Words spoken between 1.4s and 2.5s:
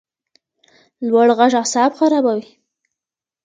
اعصاب خرابوي